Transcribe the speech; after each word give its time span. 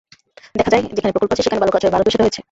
দেখা 0.57 0.71
যায়, 0.73 0.83
যেখানে 0.97 1.13
প্রকল্প 1.13 1.31
আছে, 1.33 1.45
সেখানে 1.45 1.61
ভালো 1.63 1.73
কাজ 1.73 1.81
হয়, 1.83 1.93
ভারতেও 1.95 2.13
সেটা 2.13 2.25
হয়েছে। 2.25 2.39